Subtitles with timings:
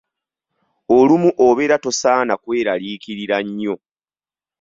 [0.97, 3.75] Olumu obeera tosaana kweraliikirira nnyo.